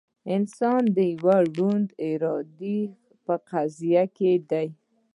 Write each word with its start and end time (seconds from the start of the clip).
انسان 0.35 0.81
د 0.95 0.97
یوې 1.13 1.39
ړندې 1.57 1.91
ارادې 2.09 2.79
په 3.25 3.33
قبضه 3.49 4.03
کې 4.15 4.31
دی. 4.49 4.67